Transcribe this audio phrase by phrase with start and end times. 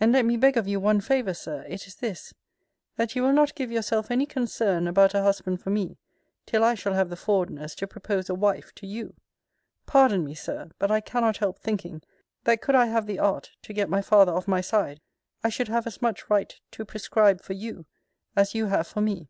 [0.00, 2.34] And let me beg of you one favour, Sir: It is this,
[2.96, 5.96] That you will not give yourself any concern about a husband for me,
[6.44, 9.14] till I shall have the forwardness to propose a wife to you.
[9.86, 12.02] Pardon me, Sir; but I cannot help thinking,
[12.42, 15.00] that could I have the art to get my father of my side,
[15.44, 17.86] I should have as much right to prescribe for you,
[18.34, 19.28] as you have for me.